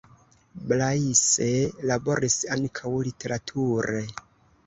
Blaise 0.69 1.49
laboris 1.91 2.39
ankaŭ 2.57 2.93
literature. 3.09 4.01